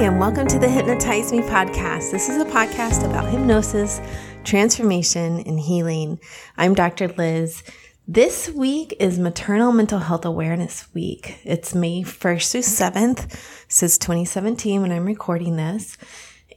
[0.00, 2.10] and welcome to the Hypnotize Me podcast.
[2.10, 4.00] This is a podcast about hypnosis,
[4.42, 6.18] transformation, and healing.
[6.56, 7.08] I'm Dr.
[7.08, 7.62] Liz.
[8.08, 11.38] This week is Maternal Mental Health Awareness Week.
[11.44, 13.38] It's May 1st through 7th.
[13.68, 15.98] since 2017 when I'm recording this.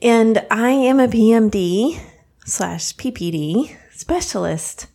[0.02, 2.00] And I am a PMD
[2.46, 4.88] slash PPD specialist.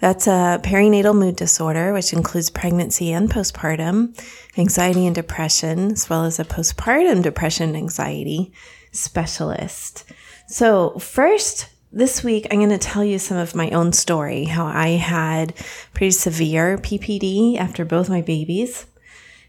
[0.00, 4.18] That's a perinatal mood disorder, which includes pregnancy and postpartum,
[4.56, 8.52] anxiety and depression, as well as a postpartum depression and anxiety
[8.92, 10.04] specialist.
[10.46, 14.64] So, first, this week, I'm going to tell you some of my own story how
[14.64, 15.54] I had
[15.92, 18.86] pretty severe PPD after both my babies.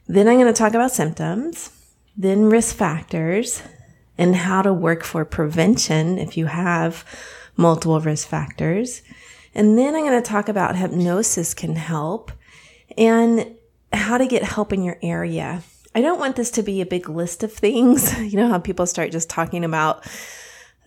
[0.08, 1.72] Then, I'm going to talk about symptoms,
[2.18, 3.64] then risk factors,
[4.18, 7.06] and how to work for prevention if you have
[7.56, 9.02] multiple risk factors.
[9.54, 12.32] And then I'm going to talk about hypnosis can help
[12.98, 13.56] and
[13.92, 15.64] how to get help in your area.
[15.94, 18.18] I don't want this to be a big list of things.
[18.22, 20.08] You know how people start just talking about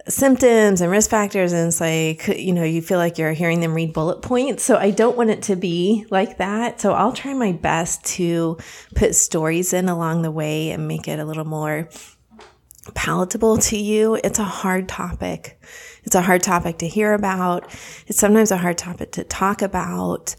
[0.09, 3.73] symptoms and risk factors and it's like you know you feel like you're hearing them
[3.73, 7.33] read bullet points so i don't want it to be like that so i'll try
[7.33, 8.59] my best to
[8.95, 11.89] put stories in along the way and make it a little more
[12.93, 15.59] palatable to you it's a hard topic
[16.05, 17.67] it's a hard topic to hear about.
[18.07, 20.37] It's sometimes a hard topic to talk about.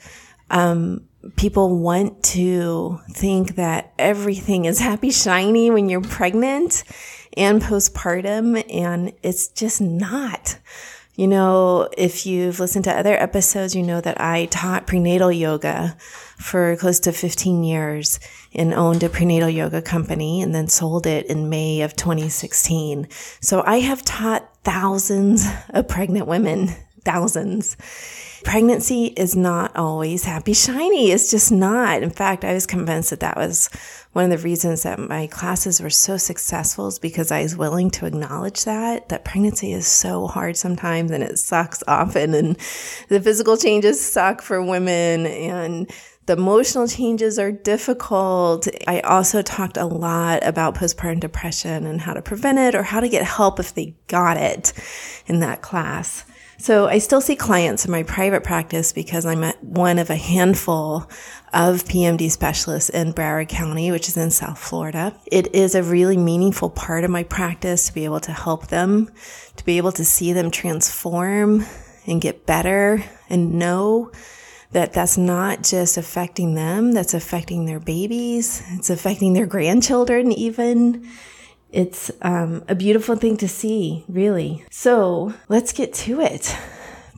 [0.50, 6.84] Um, people want to think that everything is happy, shiny when you're pregnant
[7.36, 10.58] and postpartum, and it's just not.
[11.16, 15.96] You know, if you've listened to other episodes, you know that I taught prenatal yoga
[16.38, 18.20] for close to 15 years
[18.54, 23.08] and owned a prenatal yoga company and then sold it in May of 2016.
[23.40, 27.78] So I have taught thousands of pregnant women, thousands.
[28.44, 31.12] Pregnancy is not always happy, shiny.
[31.12, 32.04] It's just not.
[32.04, 33.70] In fact, I was convinced that that was
[34.16, 37.92] one of the reasons that my classes were so successful is because I was willing
[37.92, 42.56] to acknowledge that, that pregnancy is so hard sometimes and it sucks often and
[43.10, 45.92] the physical changes suck for women and
[46.28, 48.70] the emotional changes are difficult.
[48.88, 53.02] I also talked a lot about postpartum depression and how to prevent it or how
[53.02, 54.72] to get help if they got it
[55.28, 56.24] in that class.
[56.58, 61.10] So I still see clients in my private practice because I'm one of a handful
[61.54, 65.14] of PMD specialists in Broward County, which is in South Florida.
[65.26, 69.12] It is a really meaningful part of my practice to be able to help them,
[69.58, 71.66] to be able to see them transform
[72.08, 74.12] and get better and know
[74.72, 81.10] that that's not just affecting them, that's affecting their babies, it's affecting their grandchildren even.
[81.76, 84.64] It's um, a beautiful thing to see, really.
[84.72, 86.56] So let's get to it.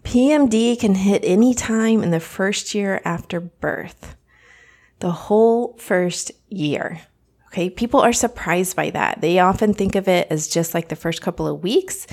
[0.02, 4.16] PMD can hit any time in the first year after birth,
[4.98, 7.02] the whole first year.
[7.48, 7.70] Okay.
[7.70, 9.22] People are surprised by that.
[9.22, 12.06] They often think of it as just like the first couple of weeks.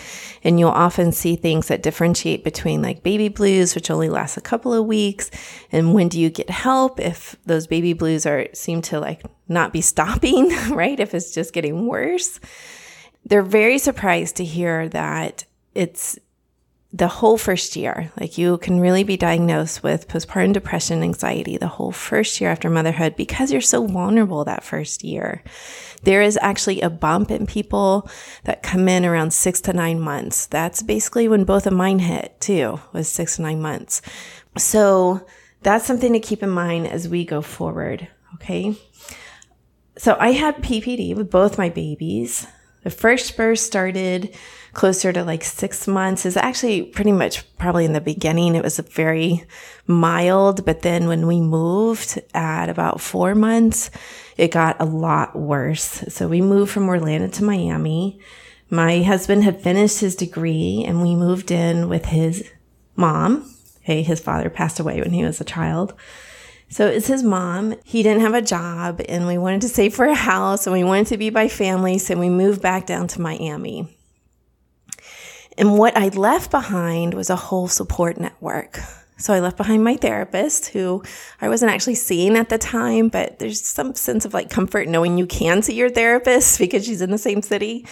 [0.45, 4.41] And you'll often see things that differentiate between like baby blues, which only lasts a
[4.41, 5.31] couple of weeks.
[5.73, 9.73] And when do you get help if those baby blues are seem to like not
[9.73, 10.99] be stopping, right?
[10.99, 12.39] If it's just getting worse.
[13.27, 15.45] They're very surprised to hear that
[15.75, 16.19] it's
[16.95, 18.13] the whole first year.
[18.21, 22.71] Like you can really be diagnosed with postpartum depression, anxiety the whole first year after
[22.71, 25.43] motherhood because you're so vulnerable that first year.
[26.05, 28.09] There is actually a bump in people
[28.45, 30.47] that come in around six to nine months.
[30.47, 34.01] That's basically when both of mine hit too, was six to nine months.
[34.57, 35.27] So
[35.63, 38.07] that's something to keep in mind as we go forward.
[38.35, 38.77] Okay.
[39.99, 42.47] So I had PPD with both my babies.
[42.85, 44.37] The first burst started
[44.75, 48.55] closer to like six months is actually pretty much probably in the beginning.
[48.55, 49.45] It was very
[49.87, 53.91] mild, but then when we moved at about four months,
[54.37, 56.05] it got a lot worse.
[56.09, 58.21] So we moved from Orlando to Miami.
[58.71, 62.51] My husband had finished his degree and we moved in with his
[62.97, 63.51] mom.
[63.83, 64.03] Okay.
[64.03, 65.95] His father passed away when he was a child.
[66.69, 67.75] So it's his mom.
[67.85, 70.83] He didn't have a job and we wanted to save for a house and we
[70.83, 71.99] wanted to be by family.
[71.99, 73.97] So we moved back down to Miami.
[75.57, 78.81] And what I left behind was a whole support network.
[79.17, 81.03] So I left behind my therapist, who
[81.41, 85.19] I wasn't actually seeing at the time, but there's some sense of like comfort knowing
[85.19, 87.87] you can see your therapist because she's in the same city.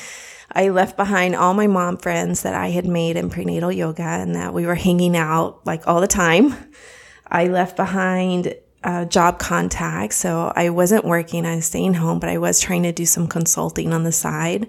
[0.54, 4.34] I left behind all my mom friends that I had made in prenatal yoga and
[4.34, 6.54] that we were hanging out like all the time.
[7.26, 8.54] I left behind
[8.84, 10.16] uh, job contacts.
[10.16, 13.26] So I wasn't working, I was staying home, but I was trying to do some
[13.26, 14.68] consulting on the side.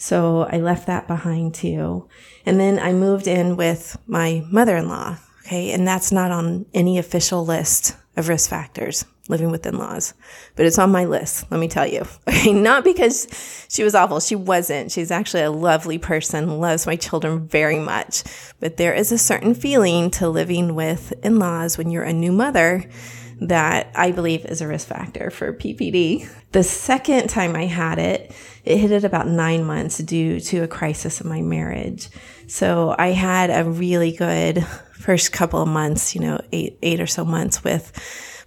[0.00, 2.08] So I left that behind too.
[2.46, 5.18] And then I moved in with my mother-in-law.
[5.44, 5.72] Okay.
[5.72, 9.04] And that's not on any official list of risk factors.
[9.28, 10.14] living with in laws,
[10.56, 12.04] but it's on my list, let me tell you.
[12.28, 13.28] Okay, not because
[13.68, 14.18] she was awful.
[14.18, 14.90] She wasn't.
[14.90, 18.24] She's actually a lovely person, loves my children very much.
[18.58, 22.32] But there is a certain feeling to living with in laws when you're a new
[22.32, 22.88] mother
[23.42, 26.28] that I believe is a risk factor for PPD.
[26.52, 28.32] The second time I had it,
[28.64, 32.08] it hit at about nine months due to a crisis in my marriage.
[32.48, 37.06] So I had a really good first couple of months, you know, eight, eight or
[37.06, 37.92] so months with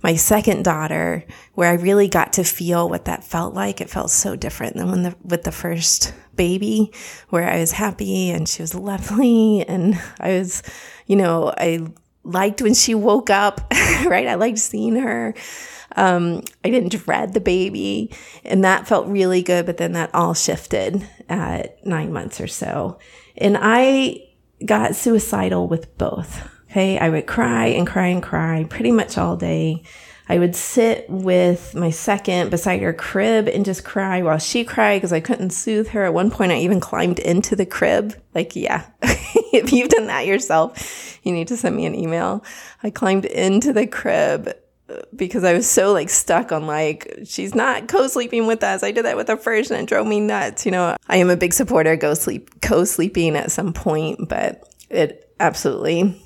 [0.03, 1.23] my second daughter,
[1.53, 3.79] where I really got to feel what that felt like.
[3.79, 6.91] It felt so different than when the, with the first baby,
[7.29, 9.65] where I was happy and she was lovely.
[9.65, 10.61] And I was,
[11.07, 11.88] you know, I
[12.23, 13.61] liked when she woke up,
[14.05, 14.27] right?
[14.27, 15.33] I liked seeing her.
[15.95, 18.11] Um, I didn't dread the baby,
[18.43, 19.65] and that felt really good.
[19.65, 22.97] But then that all shifted at nine months or so.
[23.37, 24.27] And I
[24.65, 26.49] got suicidal with both.
[26.71, 26.97] Okay.
[26.97, 29.83] I would cry and cry and cry pretty much all day.
[30.29, 34.97] I would sit with my second beside her crib and just cry while she cried
[34.97, 36.05] because I couldn't soothe her.
[36.05, 38.15] At one point, I even climbed into the crib.
[38.33, 42.43] Like, yeah, if you've done that yourself, you need to send me an email.
[42.83, 44.53] I climbed into the crib
[44.89, 48.81] uh, because I was so like stuck on like, she's not co-sleeping with us.
[48.81, 50.65] I did that with the first and it drove me nuts.
[50.65, 55.29] You know, I am a big supporter go sleep, co-sleeping at some point, but it
[55.39, 56.21] absolutely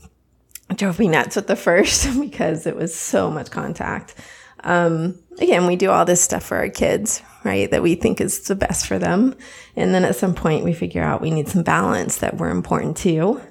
[0.75, 4.15] drove me nuts with the first because it was so much contact.
[4.63, 7.69] Um, again, we do all this stuff for our kids, right?
[7.69, 9.35] That we think is the best for them.
[9.75, 12.97] And then at some point we figure out we need some balance that we're important
[12.97, 13.41] too.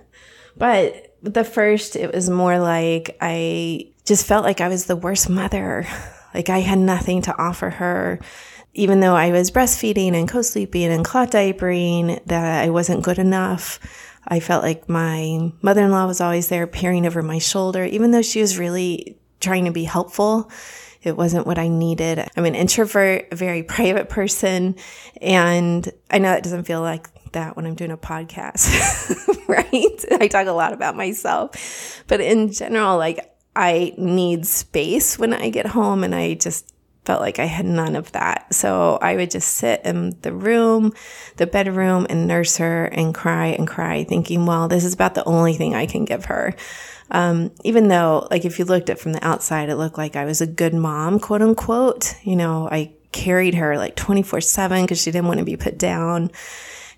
[0.57, 5.29] But the first, it was more like I just felt like I was the worst
[5.29, 5.87] mother.
[6.35, 8.21] Like I had nothing to offer her.
[8.75, 13.81] Even though I was breastfeeding and co-sleeping and clot diapering, that I wasn't good enough.
[14.29, 18.11] I felt like my mother in law was always there peering over my shoulder, even
[18.11, 20.51] though she was really trying to be helpful.
[21.03, 22.27] It wasn't what I needed.
[22.37, 24.77] I'm an introvert, a very private person.
[25.21, 28.67] And I know that doesn't feel like that when I'm doing a podcast,
[29.49, 30.05] right?
[30.21, 32.03] I talk a lot about myself.
[32.09, 36.73] But in general, like I need space when I get home and I just
[37.07, 38.53] felt like I had none of that.
[38.53, 40.93] So I would just sit in the room,
[41.37, 45.25] the bedroom and nurse her and cry and cry thinking, well, this is about the
[45.25, 46.55] only thing I can give her.
[47.13, 50.25] Um, even though, like, if you looked at from the outside, it looked like I
[50.25, 52.17] was a good mom, quote unquote.
[52.25, 55.79] You know, I carried her like 24 seven because she didn't want to be put
[55.79, 56.31] down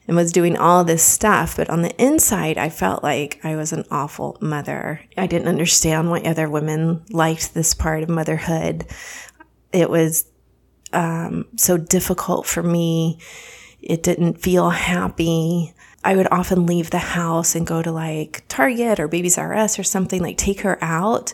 [0.09, 1.57] and was doing all this stuff.
[1.57, 5.03] But on the inside, I felt like I was an awful mother.
[5.17, 8.87] I didn't understand why other women liked this part of motherhood
[9.73, 10.27] it was
[10.93, 13.19] um, so difficult for me.
[13.81, 15.75] It didn't feel happy.
[16.05, 19.79] I would often leave the house and go to like Target or Babies R Us
[19.79, 21.33] or something, like take her out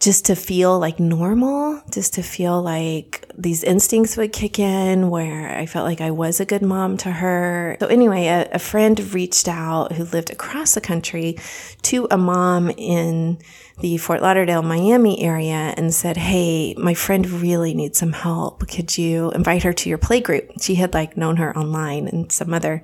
[0.00, 5.54] just to feel like normal, just to feel like these instincts would kick in where
[5.58, 7.76] I felt like I was a good mom to her.
[7.80, 11.36] So anyway, a, a friend reached out who lived across the country
[11.82, 13.40] to a mom in
[13.80, 18.66] the Fort Lauderdale, Miami area and said, Hey, my friend really needs some help.
[18.68, 20.50] Could you invite her to your play group?
[20.62, 22.82] She had like known her online and some other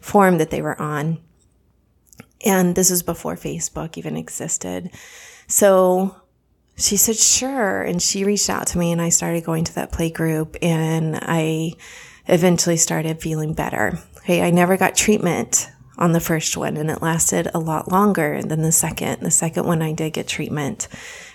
[0.00, 1.18] forum that they were on.
[2.42, 4.90] And this was before Facebook even existed.
[5.46, 6.14] So
[6.78, 7.82] she said, sure.
[7.82, 11.18] And she reached out to me and I started going to that play group and
[11.20, 11.72] I
[12.26, 13.98] eventually started feeling better.
[14.18, 14.42] Okay.
[14.42, 18.62] I never got treatment on the first one and it lasted a lot longer than
[18.62, 19.20] the second.
[19.20, 20.86] The second one I did get treatment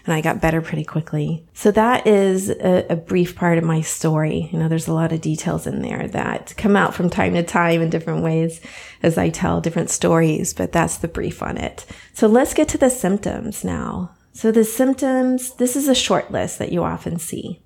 [0.05, 1.45] and I got better pretty quickly.
[1.53, 4.49] So that is a, a, brief part of my story.
[4.51, 7.43] You know, there's a lot of details in there that come out from time to
[7.43, 8.61] time in different ways
[9.01, 11.85] as I tell different stories, but that's the brief on it.
[12.13, 14.11] So let's get to the symptoms now.
[14.33, 17.61] So the symptoms, this is a short list that you often see.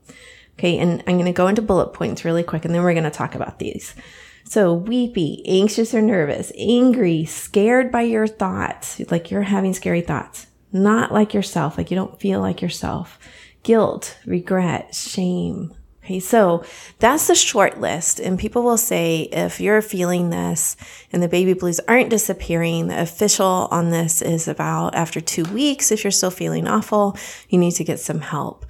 [0.60, 0.78] Okay.
[0.78, 3.10] And I'm going to go into bullet points really quick and then we're going to
[3.10, 3.96] talk about these.
[4.44, 10.48] So weepy, anxious or nervous, angry, scared by your thoughts, like you're having scary thoughts,
[10.72, 13.20] not like yourself, like you don't feel like yourself,
[13.64, 15.74] guilt, regret, shame,
[16.08, 16.64] Okay, so
[17.00, 18.22] that's the short list.
[18.22, 20.78] And people will say if you're feeling this
[21.12, 25.92] and the baby blues aren't disappearing, the official on this is about after two weeks.
[25.92, 27.18] If you're still feeling awful,
[27.50, 28.66] you need to get some help.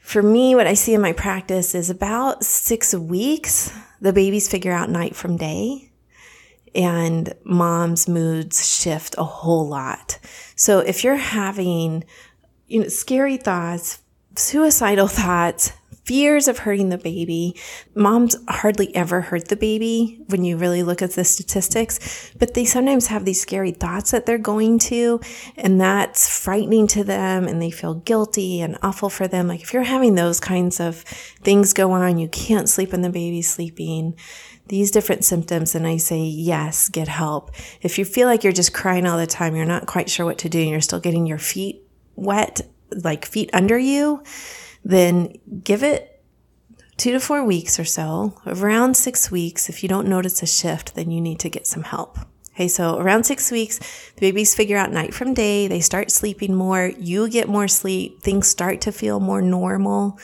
[0.00, 4.70] For me, what I see in my practice is about six weeks, the babies figure
[4.70, 5.90] out night from day
[6.72, 10.20] and mom's moods shift a whole lot.
[10.54, 12.04] So if you're having,
[12.68, 14.03] you know, scary thoughts,
[14.36, 15.72] suicidal thoughts,
[16.04, 17.56] fears of hurting the baby.
[17.94, 22.64] Moms hardly ever hurt the baby when you really look at the statistics, but they
[22.64, 25.20] sometimes have these scary thoughts that they're going to,
[25.56, 29.48] and that's frightening to them, and they feel guilty and awful for them.
[29.48, 30.96] Like if you're having those kinds of
[31.42, 34.14] things go on, you can't sleep when the baby's sleeping.
[34.68, 37.50] These different symptoms, and I say, yes, get help.
[37.82, 40.38] If you feel like you're just crying all the time, you're not quite sure what
[40.38, 41.82] to do, and you're still getting your feet
[42.16, 42.60] wet,
[43.02, 44.22] like feet under you,
[44.84, 46.22] then give it
[46.96, 48.40] two to four weeks or so.
[48.46, 51.82] Around six weeks, if you don't notice a shift, then you need to get some
[51.82, 52.18] help.
[52.54, 53.78] Okay, so around six weeks,
[54.14, 55.66] the babies figure out night from day.
[55.66, 56.92] They start sleeping more.
[56.98, 58.22] You get more sleep.
[58.22, 60.20] Things start to feel more normal.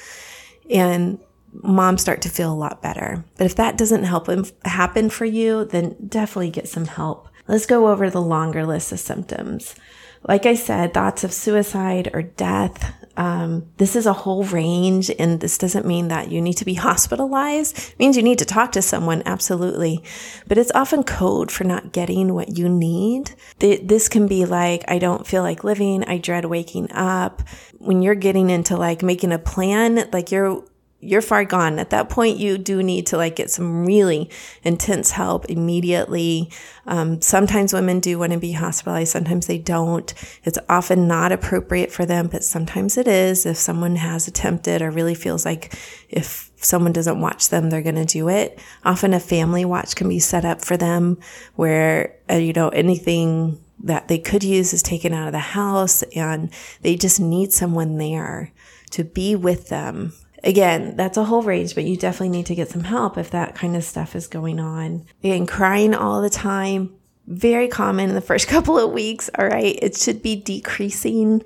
[0.71, 1.19] And
[1.53, 3.25] moms start to feel a lot better.
[3.37, 7.29] But if that doesn't help um, happen for you, then definitely get some help.
[7.51, 9.75] Let's go over the longer list of symptoms.
[10.23, 12.95] Like I said, thoughts of suicide or death.
[13.17, 16.75] Um, this is a whole range, and this doesn't mean that you need to be
[16.89, 17.77] hospitalized.
[17.77, 20.05] It means you need to talk to someone, absolutely.
[20.47, 23.35] But it's often code for not getting what you need.
[23.59, 26.05] This can be like, I don't feel like living.
[26.05, 27.43] I dread waking up.
[27.79, 30.63] When you're getting into like making a plan, like you're
[31.01, 31.79] you're far gone.
[31.79, 34.31] At that point, you do need to like get some really
[34.63, 36.51] intense help immediately.
[36.87, 39.13] Um, sometimes women do want to be hospitalized.
[39.13, 40.13] Sometimes they don't.
[40.45, 43.47] It's often not appropriate for them, but sometimes it is.
[43.47, 45.75] If someone has attempted or really feels like
[46.11, 48.59] if someone doesn't watch them, they're going to do it.
[48.85, 51.19] Often a family watch can be set up for them
[51.57, 56.03] where, uh, you know, anything that they could use is taken out of the house
[56.15, 56.53] and
[56.83, 58.53] they just need someone there
[58.91, 62.71] to be with them Again, that's a whole range, but you definitely need to get
[62.71, 65.05] some help if that kind of stuff is going on.
[65.23, 66.95] Again, crying all the time,
[67.27, 69.29] very common in the first couple of weeks.
[69.39, 69.79] All right.
[69.81, 71.43] It should be decreasing.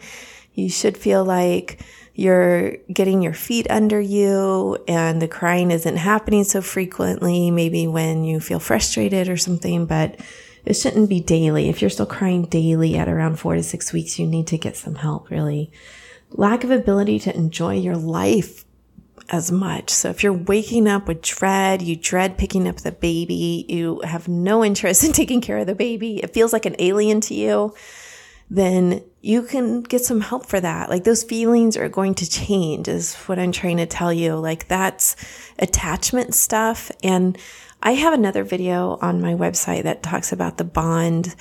[0.54, 1.80] You should feel like
[2.14, 7.50] you're getting your feet under you and the crying isn't happening so frequently.
[7.50, 10.20] Maybe when you feel frustrated or something, but
[10.64, 11.68] it shouldn't be daily.
[11.68, 14.76] If you're still crying daily at around four to six weeks, you need to get
[14.76, 15.72] some help, really.
[16.30, 18.64] Lack of ability to enjoy your life
[19.31, 19.90] as much.
[19.90, 24.28] So if you're waking up with dread, you dread picking up the baby, you have
[24.28, 27.75] no interest in taking care of the baby, it feels like an alien to you,
[28.50, 30.90] then you can get some help for that.
[30.90, 34.37] Like those feelings are going to change is what I'm trying to tell you.
[34.37, 35.16] Like that's
[35.59, 36.90] attachment stuff.
[37.02, 37.38] And
[37.83, 41.35] I have another video on my website that talks about the bond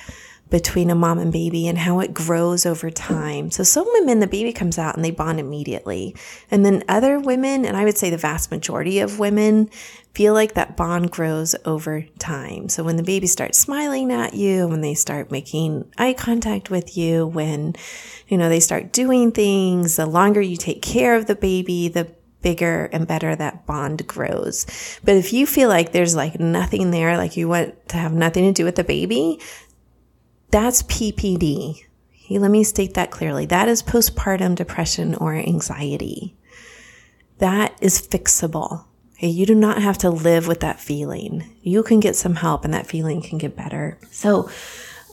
[0.54, 3.50] between a mom and baby and how it grows over time.
[3.50, 6.14] So some women, the baby comes out and they bond immediately.
[6.48, 9.68] And then other women, and I would say the vast majority of women
[10.14, 12.68] feel like that bond grows over time.
[12.68, 16.96] So when the baby starts smiling at you, when they start making eye contact with
[16.96, 17.74] you, when,
[18.28, 22.14] you know, they start doing things, the longer you take care of the baby, the
[22.42, 24.66] bigger and better that bond grows.
[25.02, 28.44] But if you feel like there's like nothing there, like you want to have nothing
[28.44, 29.40] to do with the baby,
[30.54, 31.84] that's PPD.
[32.30, 33.44] Let me state that clearly.
[33.44, 36.36] That is postpartum depression or anxiety.
[37.38, 38.84] That is fixable.
[39.14, 41.56] Okay, you do not have to live with that feeling.
[41.62, 43.98] You can get some help and that feeling can get better.
[44.12, 44.48] So,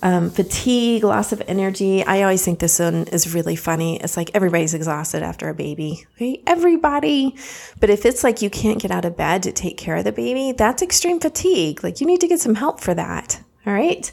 [0.03, 2.05] um, fatigue, loss of energy.
[2.05, 3.99] I always think this one is really funny.
[3.99, 6.05] It's like everybody's exhausted after a baby.
[6.17, 6.43] Okay?
[6.45, 7.35] Everybody.
[7.79, 10.11] But if it's like you can't get out of bed to take care of the
[10.11, 11.83] baby, that's extreme fatigue.
[11.83, 13.41] Like you need to get some help for that.
[13.65, 14.11] All right.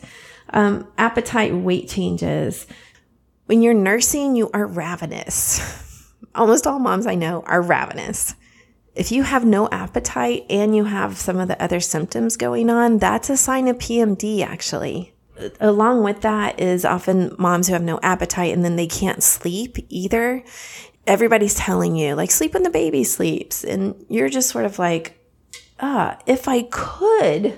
[0.50, 2.66] Um, appetite weight changes.
[3.46, 6.12] When you're nursing, you are ravenous.
[6.34, 8.34] Almost all moms I know are ravenous.
[8.94, 12.98] If you have no appetite and you have some of the other symptoms going on,
[12.98, 15.14] that's a sign of PMD actually.
[15.60, 19.78] Along with that is often moms who have no appetite and then they can't sleep
[19.88, 20.42] either.
[21.06, 23.64] Everybody's telling you, like, sleep when the baby sleeps.
[23.64, 25.24] And you're just sort of like,
[25.80, 27.56] ah, if I could,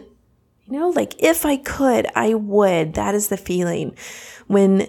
[0.70, 2.94] you know, like if I could, I would.
[2.94, 3.96] That is the feeling.
[4.46, 4.88] When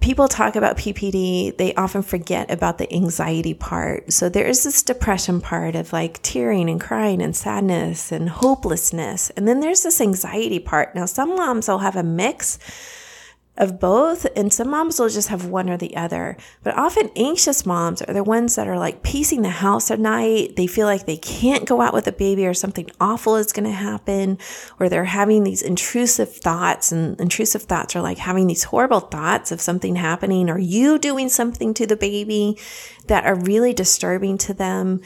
[0.00, 4.12] people talk about PPD, they often forget about the anxiety part.
[4.12, 9.30] So there is this depression part of like tearing and crying and sadness and hopelessness.
[9.30, 10.94] And then there's this anxiety part.
[10.94, 12.58] Now, some moms will have a mix
[13.58, 14.26] of both.
[14.34, 16.36] And some moms will just have one or the other.
[16.62, 20.56] But often anxious moms are the ones that are like pacing the house at night.
[20.56, 23.64] They feel like they can't go out with a baby or something awful is going
[23.64, 24.38] to happen,
[24.80, 26.92] or they're having these intrusive thoughts.
[26.92, 31.28] And intrusive thoughts are like having these horrible thoughts of something happening or you doing
[31.28, 32.58] something to the baby
[33.08, 35.00] that are really disturbing to them.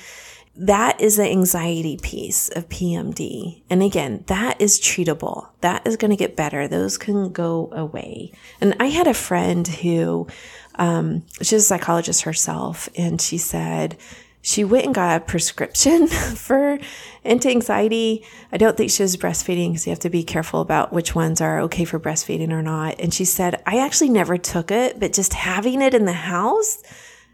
[0.54, 3.62] That is the anxiety piece of PMD.
[3.70, 5.48] And again, that is treatable.
[5.60, 6.68] That is going to get better.
[6.68, 8.32] Those can go away.
[8.60, 10.26] And I had a friend who,
[10.74, 13.96] um, she's a psychologist herself, and she said,
[14.42, 16.06] she went and got a prescription
[16.36, 16.78] for
[17.24, 18.26] anti-anxiety.
[18.50, 21.40] I don't think she was breastfeeding because you have to be careful about which ones
[21.40, 23.00] are okay for breastfeeding or not.
[23.00, 26.82] And she said, I actually never took it, but just having it in the house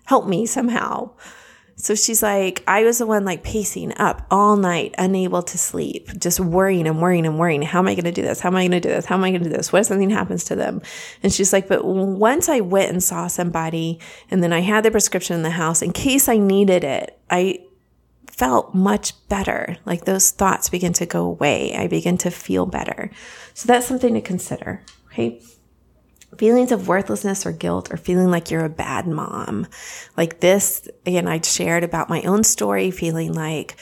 [0.05, 1.11] helped me somehow.
[1.81, 6.11] So she's like, I was the one like pacing up all night, unable to sleep,
[6.19, 7.63] just worrying and worrying and worrying.
[7.63, 8.41] How am I going to do this?
[8.41, 9.07] How am I going to do this?
[9.07, 9.73] How am I going to do this?
[9.73, 10.83] What if something happens to them?
[11.23, 14.91] And she's like, but once I went and saw somebody and then I had the
[14.91, 17.61] prescription in the house in case I needed it, I
[18.27, 19.77] felt much better.
[19.87, 21.77] Like those thoughts begin to go away.
[21.77, 23.11] I begin to feel better.
[23.55, 24.83] So that's something to consider.
[25.13, 25.41] Okay
[26.37, 29.67] feelings of worthlessness or guilt or feeling like you're a bad mom.
[30.17, 33.77] Like this, again, I shared about my own story, feeling like,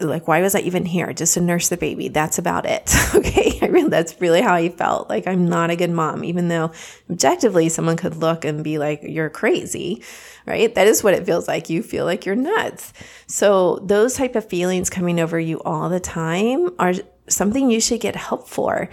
[0.00, 1.12] like, why was I even here?
[1.12, 2.08] Just to nurse the baby.
[2.08, 2.92] That's about it.
[3.14, 3.58] okay.
[3.62, 5.08] I mean, that's really how I felt.
[5.08, 6.72] Like, I'm not a good mom, even though
[7.10, 10.02] objectively someone could look and be like, you're crazy,
[10.46, 10.74] right?
[10.74, 11.70] That is what it feels like.
[11.70, 12.92] You feel like you're nuts.
[13.28, 16.94] So those type of feelings coming over you all the time are
[17.28, 18.88] something you should get help for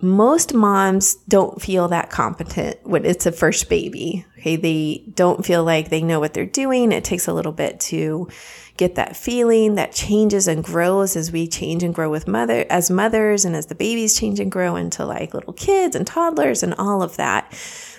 [0.00, 4.26] most moms don't feel that competent when it's a first baby.
[4.38, 4.56] Okay.
[4.56, 6.92] They don't feel like they know what they're doing.
[6.92, 8.28] It takes a little bit to
[8.76, 12.90] get that feeling that changes and grows as we change and grow with mother, as
[12.90, 16.74] mothers and as the babies change and grow into like little kids and toddlers and
[16.74, 17.50] all of that.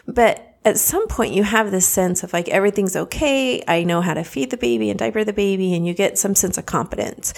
[0.06, 3.64] But at some point you have this sense of like everything's okay.
[3.68, 6.36] I know how to feed the baby and diaper the baby and you get some
[6.36, 7.34] sense of competence.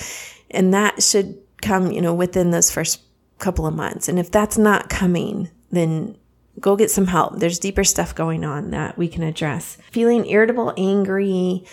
[0.50, 3.02] And that should come, you know, within those first
[3.38, 4.08] couple of months.
[4.08, 6.18] And if that's not coming, then
[6.60, 7.40] go get some help.
[7.40, 9.78] There's deeper stuff going on that we can address.
[9.92, 11.66] Feeling irritable, angry,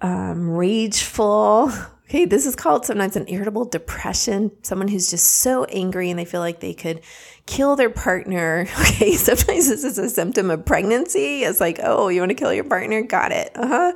[0.00, 1.72] um, rageful.
[2.08, 4.50] Okay, this is called sometimes an irritable depression.
[4.60, 7.00] Someone who's just so angry and they feel like they could
[7.46, 8.66] kill their partner.
[8.80, 11.42] Okay, sometimes this is a symptom of pregnancy.
[11.42, 13.00] It's like, oh, you want to kill your partner?
[13.00, 13.52] Got it.
[13.54, 13.92] Uh huh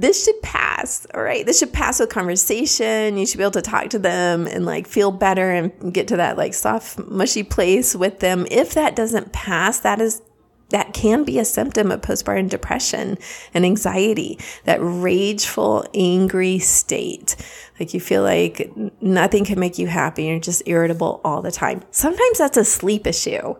[0.00, 1.06] this should pass.
[1.14, 1.44] All right.
[1.44, 3.18] This should pass with conversation.
[3.18, 6.16] You should be able to talk to them and like feel better and get to
[6.16, 8.46] that like soft, mushy place with them.
[8.50, 10.22] If that doesn't pass, that is
[10.70, 13.18] that can be a symptom of postpartum depression
[13.52, 17.36] and anxiety, that rageful, angry state.
[17.78, 20.24] Like you feel like nothing can make you happy.
[20.24, 21.82] You're just irritable all the time.
[21.90, 23.56] Sometimes that's a sleep issue.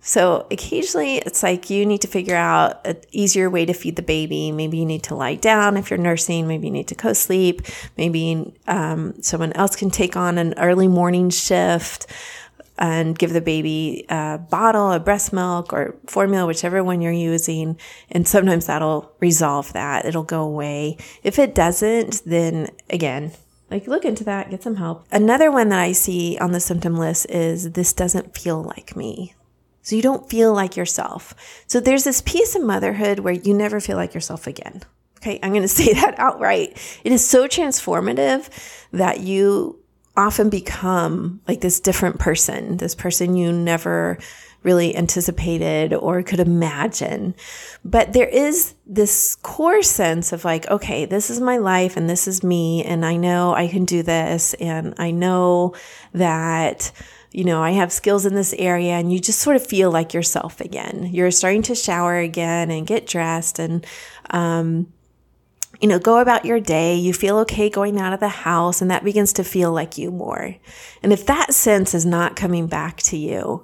[0.00, 4.02] So occasionally it's like you need to figure out an easier way to feed the
[4.02, 4.50] baby.
[4.50, 6.48] Maybe you need to lie down if you're nursing.
[6.48, 7.62] Maybe you need to co sleep.
[7.96, 12.06] Maybe um, someone else can take on an early morning shift
[12.78, 17.78] and give the baby a bottle of breast milk or formula, whichever one you're using.
[18.10, 20.06] And sometimes that'll resolve that.
[20.06, 20.96] It'll go away.
[21.22, 23.32] If it doesn't, then again,
[23.70, 25.04] like look into that, get some help.
[25.12, 29.34] Another one that I see on the symptom list is this doesn't feel like me.
[29.90, 31.34] So you don't feel like yourself.
[31.66, 34.84] So there's this piece of motherhood where you never feel like yourself again.
[35.16, 35.40] Okay.
[35.42, 36.78] I'm going to say that outright.
[37.02, 38.48] It is so transformative
[38.92, 39.80] that you
[40.16, 44.16] often become like this different person, this person you never
[44.62, 47.34] really anticipated or could imagine.
[47.84, 52.28] But there is this core sense of like, okay, this is my life and this
[52.28, 52.84] is me.
[52.84, 54.54] And I know I can do this.
[54.54, 55.74] And I know
[56.12, 56.92] that
[57.32, 60.12] you know, I have skills in this area and you just sort of feel like
[60.14, 61.10] yourself again.
[61.12, 63.86] You're starting to shower again and get dressed and,
[64.30, 64.92] um,
[65.80, 66.96] you know, go about your day.
[66.96, 70.10] You feel okay going out of the house and that begins to feel like you
[70.10, 70.56] more.
[71.02, 73.62] And if that sense is not coming back to you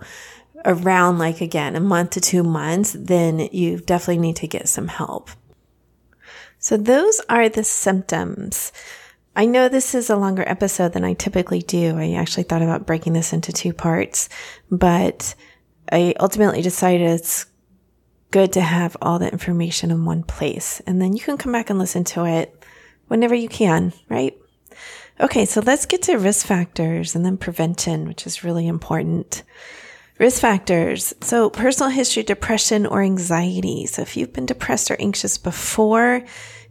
[0.64, 4.88] around like again, a month to two months, then you definitely need to get some
[4.88, 5.31] help.
[6.59, 8.72] So those are the symptoms.
[9.37, 11.99] I know this is a longer episode than I typically do.
[11.99, 14.31] I actually thought about breaking this into two parts,
[14.70, 15.35] but
[15.92, 17.44] I ultimately decided it's
[18.31, 20.81] good to have all the information in one place.
[20.87, 22.64] And then you can come back and listen to it
[23.09, 24.35] whenever you can, right?
[25.20, 29.42] Okay, so let's get to risk factors and then prevention, which is really important.
[30.18, 31.12] Risk factors.
[31.20, 33.85] So personal history, depression or anxiety.
[33.85, 36.25] So if you've been depressed or anxious before,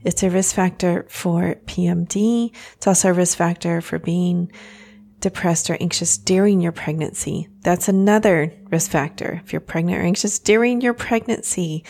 [0.05, 2.53] it's a risk factor for PMD.
[2.75, 4.51] It's also a risk factor for being
[5.19, 7.47] depressed or anxious during your pregnancy.
[7.61, 9.41] That's another risk factor.
[9.43, 11.83] If you're pregnant or anxious during your pregnancy,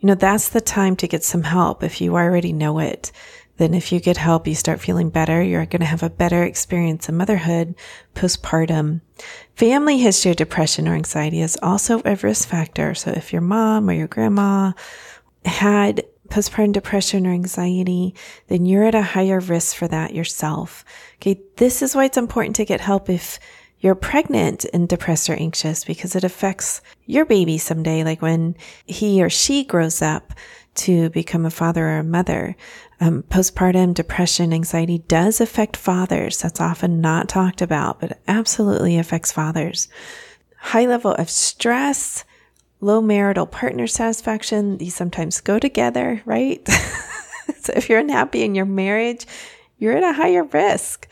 [0.00, 3.12] you know, that's the time to get some help if you already know it.
[3.58, 5.42] Then if you get help, you start feeling better.
[5.42, 7.74] You're going to have a better experience in motherhood
[8.14, 9.02] postpartum.
[9.54, 12.94] Family history of depression or anxiety is also a risk factor.
[12.94, 14.72] So if your mom or your grandma
[15.44, 18.14] had postpartum depression or anxiety,
[18.48, 20.84] then you're at a higher risk for that yourself.
[21.16, 21.40] Okay.
[21.56, 23.38] This is why it's important to get help if
[23.80, 29.22] you're pregnant and depressed or anxious because it affects your baby someday, like when he
[29.22, 30.32] or she grows up
[30.74, 32.56] to become a father or a mother.
[33.00, 36.38] Um, postpartum depression, anxiety does affect fathers.
[36.38, 39.88] That's often not talked about, but absolutely affects fathers.
[40.58, 42.24] High level of stress,
[42.82, 46.66] low marital partner satisfaction, these sometimes go together, right?
[47.60, 49.24] so if you're unhappy in your marriage,
[49.78, 51.08] you're at a higher risk.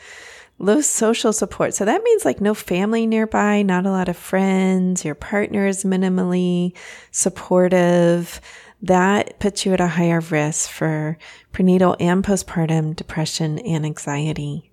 [0.58, 1.72] Low social support.
[1.72, 5.84] So that means like no family nearby, not a lot of friends, your partner is
[5.84, 6.76] minimally
[7.12, 8.42] supportive
[8.82, 11.18] that puts you at a higher risk for
[11.52, 14.69] prenatal and postpartum depression and anxiety.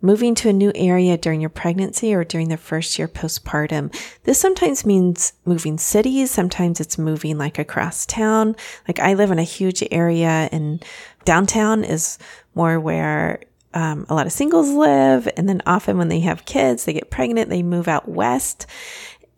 [0.00, 3.92] Moving to a new area during your pregnancy or during the first year postpartum.
[4.22, 6.30] This sometimes means moving cities.
[6.30, 8.54] Sometimes it's moving like across town.
[8.86, 10.84] Like I live in a huge area and
[11.24, 12.18] downtown is
[12.54, 13.40] more where
[13.74, 15.28] um, a lot of singles live.
[15.36, 18.66] And then often when they have kids, they get pregnant, they move out west.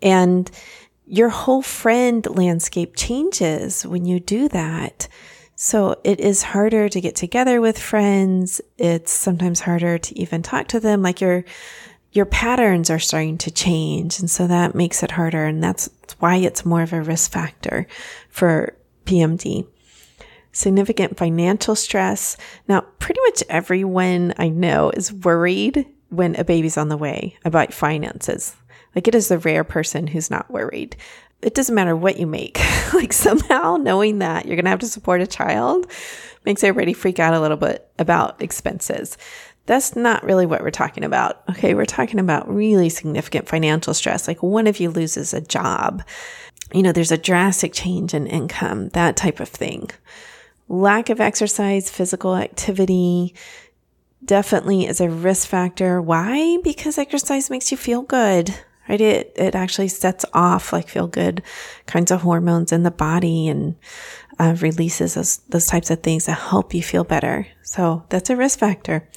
[0.03, 0.51] And
[1.07, 5.09] your whole friend landscape changes when you do that.
[5.63, 8.63] So it is harder to get together with friends.
[8.79, 11.03] It's sometimes harder to even talk to them.
[11.03, 11.45] Like your,
[12.13, 14.21] your patterns are starting to change.
[14.21, 15.45] And so that makes it harder.
[15.45, 17.87] And that's why it's more of a risk factor
[18.31, 19.67] for PMD.
[20.51, 22.39] Significant financial stress.
[22.67, 27.75] Now, pretty much everyone I know is worried when a baby's on the way about
[27.75, 28.57] finances.
[28.95, 30.97] Like it is the rare person who's not worried.
[31.43, 32.61] It doesn't matter what you make.
[32.95, 35.91] like somehow knowing that you're going to have to support a child
[36.45, 39.17] makes everybody freak out a little bit about expenses.
[39.67, 41.43] That's not really what we're talking about.
[41.51, 41.75] Okay.
[41.75, 44.27] We're talking about really significant financial stress.
[44.27, 46.03] Like one of you loses a job,
[46.73, 49.91] you know, there's a drastic change in income, that type of thing.
[50.69, 53.35] Lack of exercise, physical activity,
[54.25, 56.01] definitely is a risk factor.
[56.01, 56.59] Why?
[56.63, 58.55] Because exercise makes you feel good
[58.91, 59.01] right?
[59.01, 61.43] It, it actually sets off like feel good
[61.87, 63.77] kinds of hormones in the body and
[64.41, 67.47] uh, releases those, those types of things that help you feel better.
[67.63, 69.09] So that's a risk factor.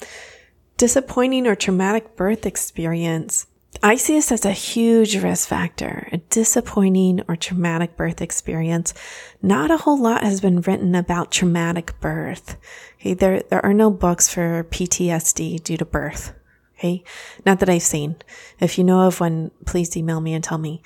[0.76, 3.48] Disappointing or traumatic birth experience.
[3.82, 8.94] I see this as a huge risk factor, a disappointing or traumatic birth experience.
[9.42, 12.56] Not a whole lot has been written about traumatic birth.
[13.00, 16.32] Okay, there, there are no books for PTSD due to birth.
[16.78, 17.04] Okay.
[17.46, 18.16] Not that I've seen.
[18.60, 20.82] If you know of one, please email me and tell me.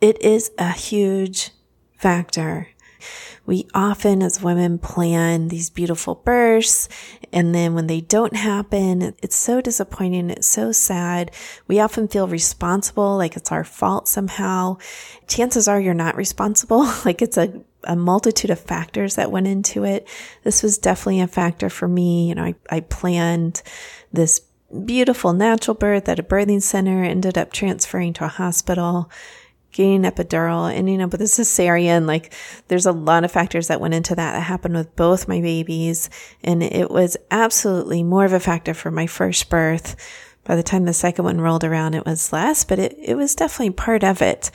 [0.00, 1.50] It is a huge
[1.96, 2.68] factor.
[3.44, 6.88] We often, as women, plan these beautiful births.
[7.32, 10.30] And then when they don't happen, it's so disappointing.
[10.30, 11.32] It's so sad.
[11.66, 14.78] We often feel responsible, like it's our fault somehow.
[15.26, 16.84] Chances are you're not responsible.
[17.04, 20.06] like it's a, a multitude of factors that went into it.
[20.44, 22.28] This was definitely a factor for me.
[22.28, 23.62] You know, I, I planned
[24.12, 24.40] this
[24.84, 29.10] beautiful natural birth at a birthing center, ended up transferring to a hospital,
[29.72, 32.06] getting epidural, ending up with a cesarean.
[32.06, 32.32] Like
[32.68, 36.10] there's a lot of factors that went into that that happened with both my babies.
[36.44, 39.96] And it was absolutely more of a factor for my first birth.
[40.44, 43.36] By the time the second one rolled around, it was less, but it, it was
[43.36, 44.50] definitely part of it.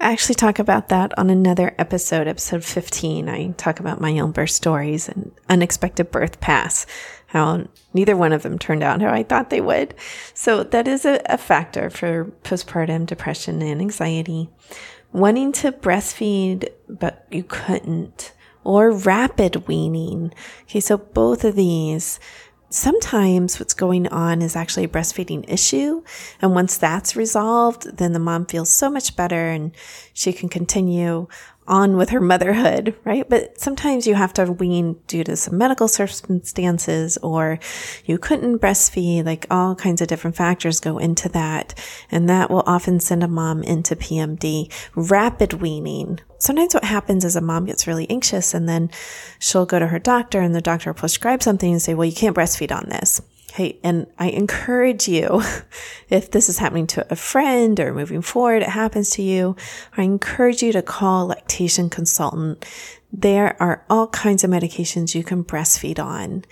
[0.00, 3.28] I actually talk about that on another episode, episode 15.
[3.28, 6.86] I talk about my own birth stories and unexpected birth paths
[7.28, 9.94] how neither one of them turned out how I thought they would.
[10.34, 14.48] So that is a, a factor for postpartum depression and anxiety.
[15.12, 18.32] Wanting to breastfeed, but you couldn't,
[18.64, 20.32] or rapid weaning.
[20.64, 22.18] Okay, so both of these
[22.70, 26.02] sometimes what's going on is actually a breastfeeding issue.
[26.40, 29.72] And once that's resolved, then the mom feels so much better and
[30.12, 31.28] she can continue
[31.68, 33.28] on with her motherhood, right?
[33.28, 37.58] But sometimes you have to wean due to some medical circumstances or
[38.04, 41.74] you couldn't breastfeed, like all kinds of different factors go into that.
[42.10, 44.72] And that will often send a mom into PMD.
[44.94, 46.20] Rapid weaning.
[46.38, 48.90] Sometimes what happens is a mom gets really anxious and then
[49.38, 52.14] she'll go to her doctor and the doctor will prescribe something and say, well, you
[52.14, 53.20] can't breastfeed on this.
[53.52, 55.42] Hey, and I encourage you,
[56.08, 59.56] if this is happening to a friend or moving forward, it happens to you,
[59.96, 62.64] I encourage you to call lactation consultant.
[63.12, 66.44] There are all kinds of medications you can breastfeed on.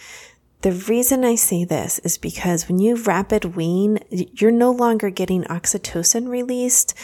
[0.62, 5.44] The reason I say this is because when you rapid wean, you're no longer getting
[5.44, 6.94] oxytocin released,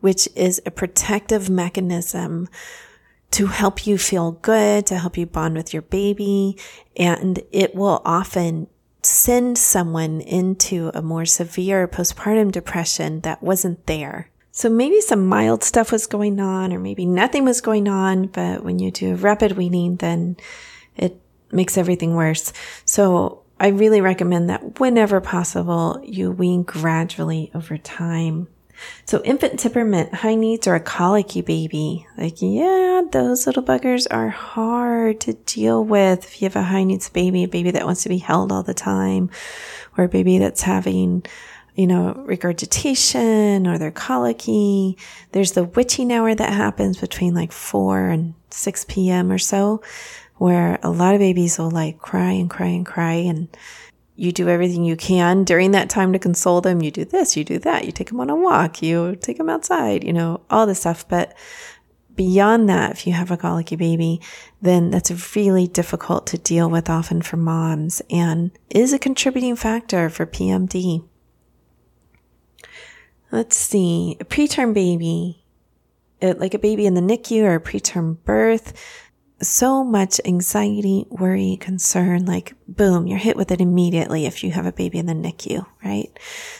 [0.00, 2.48] which is a protective mechanism
[3.32, 6.56] to help you feel good, to help you bond with your baby.
[6.96, 8.66] And it will often
[9.02, 14.30] send someone into a more severe postpartum depression that wasn't there.
[14.52, 18.62] So maybe some mild stuff was going on, or maybe nothing was going on, but
[18.62, 20.36] when you do rapid weaning, then
[20.96, 21.18] it
[21.50, 22.52] makes everything worse.
[22.84, 28.48] So I really recommend that whenever possible, you wean gradually over time.
[29.04, 32.06] So infant temperament, high needs, or a colicky baby.
[32.16, 36.24] Like, yeah, those little buggers are hard to deal with.
[36.24, 38.62] If you have a high needs baby, a baby that wants to be held all
[38.62, 39.30] the time,
[39.96, 41.24] or a baby that's having,
[41.74, 44.96] you know, regurgitation or they're colicky.
[45.32, 49.32] There's the witching hour that happens between like 4 and 6 p.m.
[49.32, 49.82] or so,
[50.36, 53.48] where a lot of babies will like cry and cry and cry and
[54.22, 56.80] you do everything you can during that time to console them.
[56.80, 59.50] You do this, you do that, you take them on a walk, you take them
[59.50, 61.08] outside, you know, all this stuff.
[61.08, 61.36] But
[62.14, 64.20] beyond that, if you have a colicky baby,
[64.60, 70.08] then that's really difficult to deal with often for moms and is a contributing factor
[70.08, 71.04] for PMD.
[73.32, 75.44] Let's see, a preterm baby,
[76.20, 78.72] like a baby in the NICU or a preterm birth,
[79.42, 84.66] so much anxiety, worry, concern, like boom, you're hit with it immediately if you have
[84.66, 86.10] a baby in the NICU, right?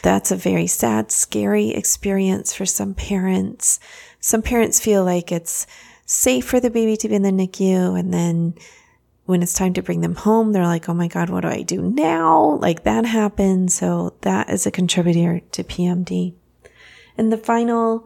[0.01, 3.79] That's a very sad, scary experience for some parents.
[4.19, 5.65] Some parents feel like it's
[6.05, 8.55] safe for the baby to be in the NICU and then
[9.25, 11.61] when it's time to bring them home, they're like, oh my God, what do I
[11.61, 12.57] do now?
[12.61, 13.73] Like that happens.
[13.73, 16.33] So that is a contributor to PMD.
[17.17, 18.05] And the final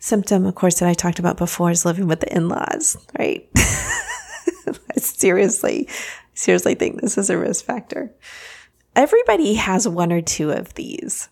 [0.00, 3.48] symptom, of course, that I talked about before is living with the in-laws, right?
[3.56, 5.88] I seriously,
[6.34, 8.12] seriously think this is a risk factor.
[8.96, 11.28] Everybody has one or two of these.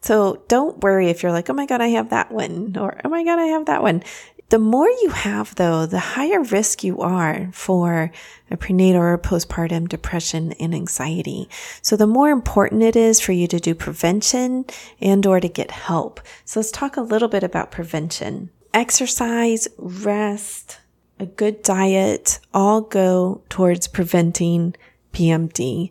[0.00, 3.08] So don't worry if you're like, oh my God, I have that one, or oh
[3.08, 4.02] my God, I have that one.
[4.50, 8.10] The more you have though, the higher risk you are for
[8.50, 11.50] a prenatal or postpartum depression and anxiety.
[11.82, 14.64] So the more important it is for you to do prevention
[15.02, 16.20] and or to get help.
[16.46, 18.48] So let's talk a little bit about prevention.
[18.72, 20.78] Exercise, rest,
[21.20, 24.74] a good diet all go towards preventing
[25.12, 25.90] PMD.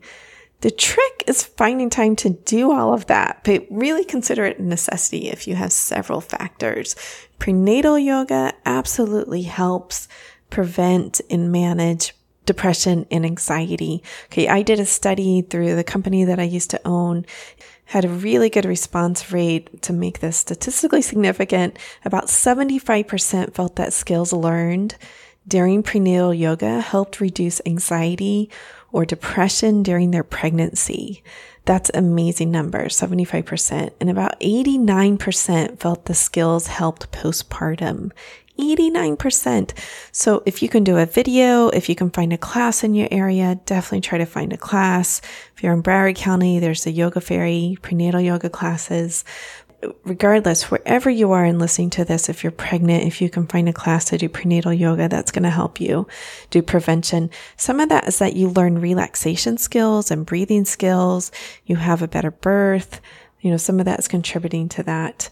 [0.61, 4.63] The trick is finding time to do all of that, but really consider it a
[4.63, 6.95] necessity if you have several factors.
[7.37, 10.07] Prenatal yoga absolutely helps
[10.49, 12.15] prevent and manage
[12.47, 14.01] depression and anxiety.
[14.25, 14.47] Okay.
[14.47, 17.25] I did a study through the company that I used to own,
[17.85, 21.77] had a really good response rate to make this statistically significant.
[22.03, 24.95] About 75% felt that skills learned
[25.47, 28.49] during prenatal yoga helped reduce anxiety
[28.91, 31.23] or depression during their pregnancy.
[31.65, 33.91] That's amazing number, 75%.
[33.99, 38.11] And about 89% felt the skills helped postpartum.
[38.57, 39.71] 89%.
[40.11, 43.07] So if you can do a video, if you can find a class in your
[43.11, 45.21] area, definitely try to find a class.
[45.55, 49.23] If you're in Broward County, there's the Yoga Fairy prenatal yoga classes
[50.03, 53.69] regardless, wherever you are in listening to this, if you're pregnant, if you can find
[53.69, 56.07] a class to do prenatal yoga, that's going to help you
[56.49, 57.29] do prevention.
[57.57, 61.31] Some of that is that you learn relaxation skills and breathing skills.
[61.65, 63.01] You have a better birth.
[63.41, 65.29] You know, some of that is contributing to that.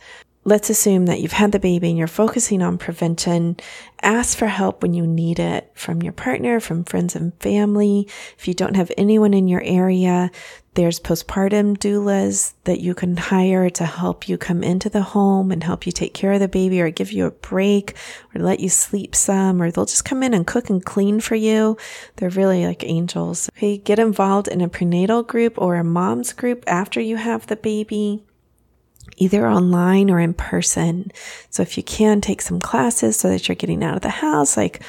[0.47, 3.58] Let's assume that you've had the baby and you're focusing on prevention.
[4.03, 8.08] Ask for help when you need it from your partner, from friends and family.
[8.38, 10.29] If you don't have anyone in your area,
[10.75, 15.63] there's postpartum doulas that you can hire to help you come into the home and
[15.63, 17.95] help you take care of the baby or give you a break
[18.33, 21.35] or let you sleep some, or they'll just come in and cook and clean for
[21.35, 21.77] you.
[22.17, 23.49] They're really like angels.
[23.55, 23.77] Okay.
[23.77, 28.23] Get involved in a prenatal group or a mom's group after you have the baby
[29.15, 31.09] either online or in person.
[31.49, 34.57] So if you can take some classes so that you're getting out of the house,
[34.57, 34.81] like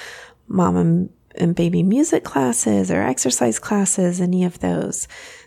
[0.49, 5.07] mom and, and baby music classes or exercise classes, any of those.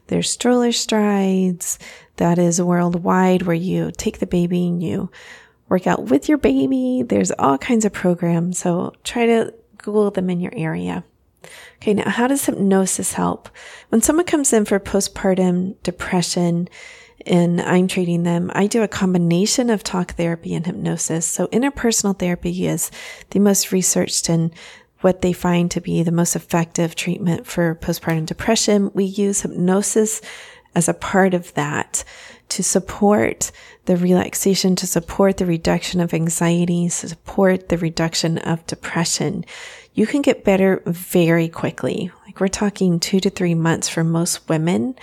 [0.09, 1.79] There's stroller strides.
[2.17, 5.09] That is worldwide where you take the baby and you
[5.69, 7.03] work out with your baby.
[7.07, 8.57] There's all kinds of programs.
[8.59, 11.03] So try to Google them in your area.
[11.77, 11.93] Okay.
[11.93, 13.49] Now, how does hypnosis help?
[13.89, 16.67] When someone comes in for postpartum depression
[17.25, 21.25] and I'm treating them, I do a combination of talk therapy and hypnosis.
[21.25, 22.91] So interpersonal therapy is
[23.29, 24.51] the most researched and
[25.01, 28.91] what they find to be the most effective treatment for postpartum depression.
[28.93, 30.21] We use hypnosis
[30.75, 32.03] as a part of that
[32.49, 33.51] to support
[33.85, 39.45] the relaxation, to support the reduction of anxiety, to support the reduction of depression.
[39.93, 42.11] You can get better very quickly.
[42.25, 44.95] Like we're talking two to three months for most women.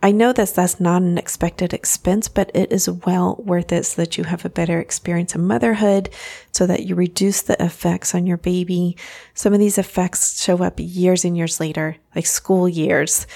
[0.00, 4.02] I know that that's not an expected expense, but it is well worth it so
[4.02, 6.08] that you have a better experience of motherhood,
[6.52, 8.96] so that you reduce the effects on your baby.
[9.34, 13.26] Some of these effects show up years and years later, like school years.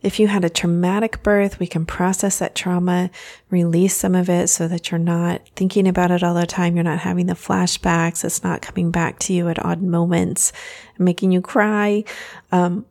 [0.00, 3.10] If you had a traumatic birth, we can process that trauma,
[3.50, 6.76] release some of it so that you're not thinking about it all the time.
[6.76, 8.24] You're not having the flashbacks.
[8.24, 10.52] It's not coming back to you at odd moments,
[10.98, 12.04] making you cry.
[12.52, 12.86] Um,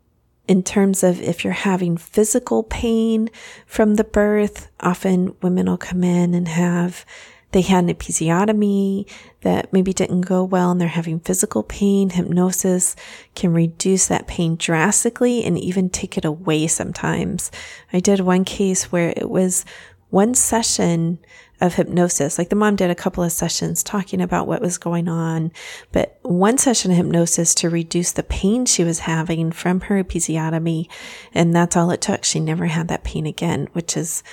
[0.47, 3.29] in terms of if you're having physical pain
[3.65, 7.05] from the birth, often women will come in and have
[7.51, 9.09] they had an episiotomy
[9.41, 12.09] that maybe didn't go well and they're having physical pain.
[12.09, 12.97] Hypnosis
[13.33, 17.51] can reduce that pain drastically and even take it away sometimes.
[17.93, 19.63] I did one case where it was
[20.09, 21.19] one session
[21.61, 22.37] of hypnosis.
[22.37, 25.51] Like the mom did a couple of sessions talking about what was going on,
[25.91, 30.87] but one session of hypnosis to reduce the pain she was having from her episiotomy.
[31.33, 32.23] And that's all it took.
[32.23, 34.23] She never had that pain again, which is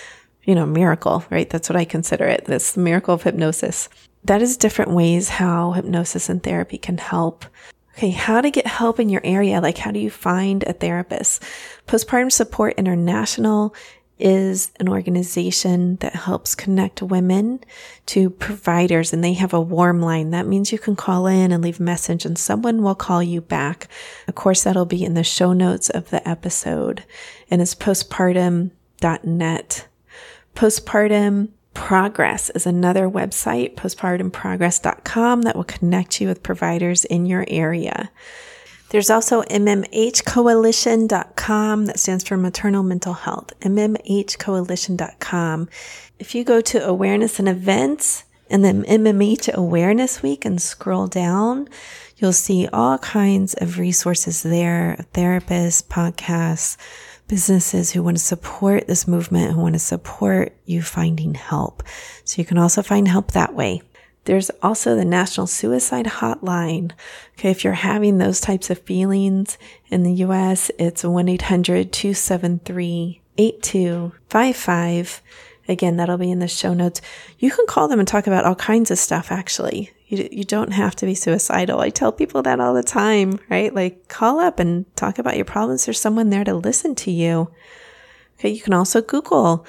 [0.44, 1.48] you know, miracle, right?
[1.48, 2.46] That's what I consider it.
[2.46, 3.88] This miracle of hypnosis.
[4.24, 7.44] That is different ways how hypnosis and therapy can help.
[7.96, 9.60] Okay, how to get help in your area?
[9.60, 11.42] Like, how do you find a therapist?
[11.86, 13.74] Postpartum Support International
[14.22, 17.60] is an organization that helps connect women
[18.06, 20.30] to providers and they have a warm line.
[20.30, 23.40] That means you can call in and leave a message and someone will call you
[23.40, 23.88] back.
[24.28, 27.04] Of course, that'll be in the show notes of the episode
[27.50, 29.88] and it's postpartum.net.
[30.54, 38.10] Postpartum Progress is another website, postpartumprogress.com, that will connect you with providers in your area.
[38.92, 45.68] There's also mmhcoalition.com that stands for maternal mental health, mmhcoalition.com.
[46.18, 51.70] If you go to awareness and events and then MMH Awareness Week and scroll down,
[52.18, 56.76] you'll see all kinds of resources there, therapists, podcasts,
[57.28, 61.82] businesses who want to support this movement, who want to support you finding help.
[62.24, 63.80] So you can also find help that way.
[64.24, 66.92] There's also the National Suicide Hotline.
[67.34, 69.58] Okay, if you're having those types of feelings
[69.88, 75.22] in the US, it's 1 800 273 8255.
[75.68, 77.00] Again, that'll be in the show notes.
[77.38, 79.92] You can call them and talk about all kinds of stuff, actually.
[80.06, 81.80] You, you don't have to be suicidal.
[81.80, 83.74] I tell people that all the time, right?
[83.74, 85.86] Like call up and talk about your problems.
[85.86, 87.50] There's someone there to listen to you.
[88.38, 88.50] Okay.
[88.50, 89.64] You can also Google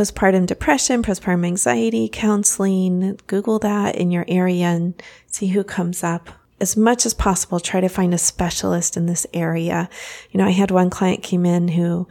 [0.00, 3.18] postpartum depression, postpartum anxiety counseling.
[3.26, 6.30] Google that in your area and see who comes up.
[6.58, 9.90] As much as possible, try to find a specialist in this area.
[10.30, 12.08] You know, I had one client came in who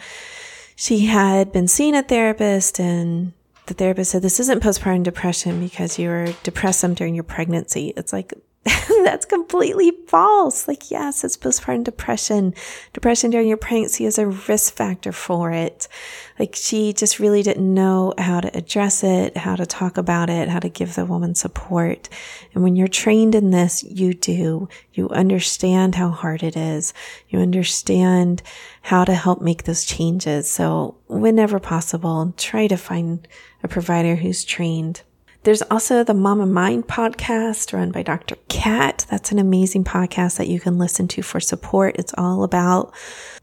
[0.75, 3.33] she had been seeing a therapist and
[3.65, 7.93] the therapist said, This isn't postpartum depression because you were depressed during your pregnancy.
[7.97, 8.35] It's like,
[9.03, 10.67] that's completely false.
[10.67, 12.53] Like, yes, it's postpartum depression.
[12.93, 15.87] Depression during your pregnancy is a risk factor for it.
[16.37, 20.49] Like, she just really didn't know how to address it, how to talk about it,
[20.49, 22.09] how to give the woman support.
[22.53, 24.69] And when you're trained in this, you do.
[24.93, 26.93] You understand how hard it is.
[27.29, 28.41] You understand
[28.83, 30.49] how to help make those changes.
[30.49, 33.27] So, whenever possible, try to find
[33.63, 35.01] a provider who's trained.
[35.43, 38.35] There's also the Mom and Mind podcast run by Dr.
[38.49, 39.05] Kat.
[39.09, 41.95] That's an amazing podcast that you can listen to for support.
[41.97, 42.93] It's all about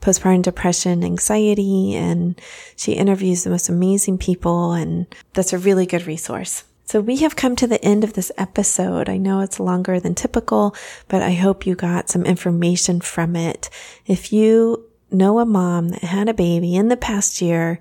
[0.02, 2.38] postpartum depression, anxiety, and
[2.76, 4.72] she interviews the most amazing people.
[4.72, 6.64] And that's a really good resource.
[6.84, 9.08] So we have come to the end of this episode.
[9.08, 10.76] I know it's longer than typical,
[11.08, 13.70] but I hope you got some information from it.
[14.04, 17.80] If you know a mom that had a baby in the past year,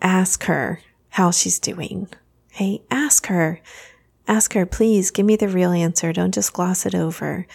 [0.00, 2.08] ask her how she's doing.
[2.60, 3.58] Hey, ask her.
[4.28, 6.12] Ask her, please give me the real answer.
[6.12, 7.46] Don't just gloss it over.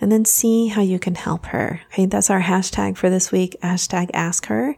[0.00, 1.82] And then see how you can help her.
[1.92, 3.54] Okay, that's our hashtag for this week.
[3.62, 4.74] Hashtag ask her.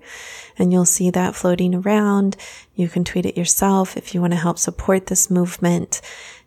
[0.58, 2.36] And you'll see that floating around.
[2.74, 6.00] You can tweet it yourself if you want to help support this movement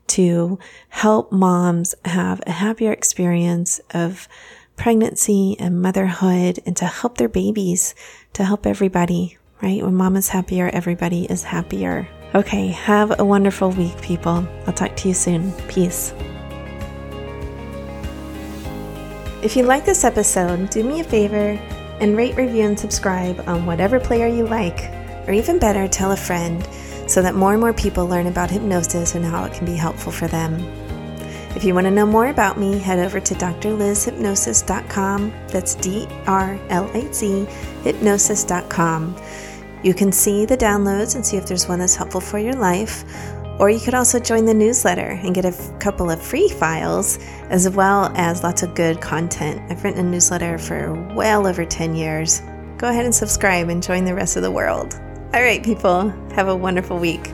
[0.08, 4.28] to help moms have a happier experience of
[4.76, 7.96] pregnancy and motherhood and to help their babies,
[8.34, 9.82] to help everybody, right?
[9.82, 12.10] When mom is happier, everybody is happier.
[12.34, 14.48] Okay, have a wonderful week, people.
[14.66, 15.52] I'll talk to you soon.
[15.68, 16.14] Peace.
[19.44, 21.60] If you like this episode, do me a favor
[22.00, 24.90] and rate, review, and subscribe on whatever player you like,
[25.28, 26.66] or even better, tell a friend
[27.06, 30.14] so that more and more people learn about hypnosis and how it can be helpful
[30.14, 30.56] for them.
[31.54, 35.34] If you want to know more about me, head over to drlizhypnosis.com.
[35.50, 37.46] That's D R L I Z
[37.84, 39.16] hypnosis.com.
[39.84, 43.04] You can see the downloads and see if there's one that's helpful for your life.
[43.60, 47.20] Or you could also join the newsletter and get a f- couple of free files
[47.50, 49.62] as well as lots of good content.
[49.72, 52.42] I've written a newsletter for well over 10 years.
[52.78, 55.00] Go ahead and subscribe and join the rest of the world.
[55.34, 57.32] All right, people, have a wonderful week.